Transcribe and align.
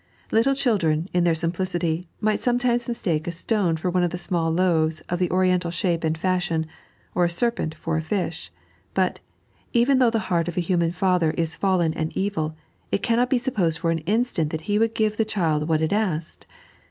Little 0.31 0.55
children, 0.55 1.07
in 1.13 1.25
their 1.25 1.35
simplicity, 1.35 2.07
might 2.19 2.39
sometimes 2.39 2.87
mistake 2.87 3.27
a 3.27 3.31
stone 3.31 3.77
for 3.77 3.91
one 3.91 4.01
of 4.01 4.09
the 4.09 4.17
small 4.17 4.49
loaves 4.49 5.01
of 5.09 5.19
the 5.19 5.29
Oriental 5.29 5.69
shape 5.69 6.01
snd 6.01 6.17
fashion, 6.17 6.65
or 7.13 7.23
a 7.25 7.29
serpent 7.29 7.75
for 7.75 7.97
a 7.97 8.01
fish. 8.01 8.51
But, 8.95 9.19
even 9.73 9.99
though 9.99 10.09
the 10.09 10.17
heart 10.33 10.47
of 10.47 10.57
a 10.57 10.59
human 10.59 10.91
father 10.91 11.29
is 11.37 11.55
fallen 11.55 11.93
and 11.93 12.17
evil, 12.17 12.55
it 12.91 13.03
cannot 13.03 13.29
be 13.29 13.37
supposed 13.37 13.77
for 13.77 13.91
an 13.91 13.99
instant 13.99 14.49
that 14.49 14.61
he 14.61 14.79
would 14.79 14.95
give 14.95 15.17
the 15.17 15.23
child 15.23 15.67
what 15.69 15.83
it 15.83 15.93
asked. 15.93 16.47